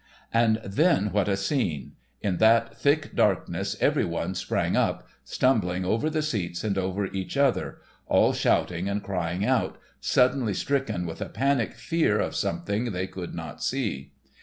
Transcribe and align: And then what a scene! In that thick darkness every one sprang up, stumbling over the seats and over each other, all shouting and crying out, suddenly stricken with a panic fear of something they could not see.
And 0.33 0.59
then 0.65 1.11
what 1.11 1.29
a 1.29 1.37
scene! 1.37 1.91
In 2.23 2.37
that 2.37 2.75
thick 2.75 3.15
darkness 3.15 3.75
every 3.79 4.03
one 4.03 4.33
sprang 4.33 4.75
up, 4.75 5.07
stumbling 5.23 5.85
over 5.85 6.09
the 6.09 6.23
seats 6.23 6.63
and 6.63 6.75
over 6.75 7.05
each 7.05 7.37
other, 7.37 7.77
all 8.07 8.33
shouting 8.33 8.89
and 8.89 9.03
crying 9.03 9.45
out, 9.45 9.77
suddenly 9.99 10.55
stricken 10.55 11.05
with 11.05 11.21
a 11.21 11.29
panic 11.29 11.75
fear 11.75 12.19
of 12.19 12.35
something 12.35 12.85
they 12.85 13.05
could 13.05 13.35
not 13.35 13.61
see. 13.61 14.13